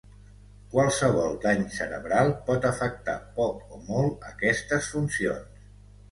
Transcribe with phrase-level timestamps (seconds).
[0.69, 5.61] Qualsevol dany cerebral pot afectar poc o molt aquestes funcions.